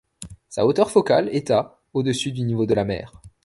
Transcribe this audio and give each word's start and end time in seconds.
Sa 0.49 0.65
hauteur 0.65 0.89
focale 0.89 1.29
est 1.29 1.51
à 1.51 1.77
au-dessus 1.93 2.31
du 2.31 2.41
niveau 2.41 2.65
de 2.65 2.73
la 2.73 2.85
mer. 2.85 3.21